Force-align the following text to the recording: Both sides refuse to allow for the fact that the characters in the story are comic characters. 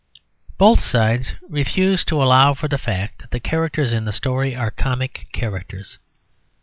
Both 0.57 0.79
sides 0.81 1.33
refuse 1.47 2.03
to 2.05 2.23
allow 2.23 2.55
for 2.55 2.67
the 2.67 2.79
fact 2.79 3.19
that 3.19 3.29
the 3.29 3.39
characters 3.39 3.93
in 3.93 4.05
the 4.05 4.11
story 4.11 4.55
are 4.55 4.71
comic 4.71 5.27
characters. 5.31 5.99